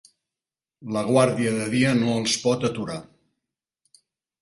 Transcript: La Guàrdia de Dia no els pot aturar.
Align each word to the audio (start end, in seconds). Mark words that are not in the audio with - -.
La 0.95 1.03
Guàrdia 1.09 1.53
de 1.59 1.69
Dia 1.75 1.93
no 2.01 2.17
els 2.23 2.41
pot 2.49 2.69
aturar. 2.73 3.01